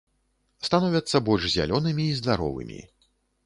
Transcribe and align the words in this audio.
Становяцца 0.67 1.21
больш 1.29 1.47
зялёнымі 1.57 2.03
і 2.13 2.19
здаровымі. 2.23 2.83